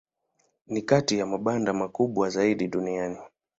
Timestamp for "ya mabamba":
1.19-1.73